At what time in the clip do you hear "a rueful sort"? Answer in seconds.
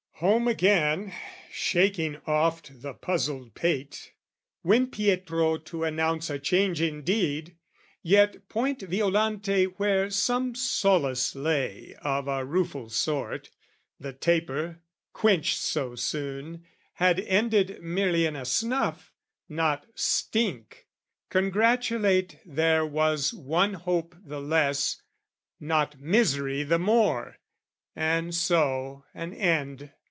12.27-13.49